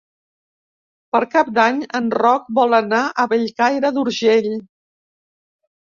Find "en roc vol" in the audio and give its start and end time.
2.01-2.75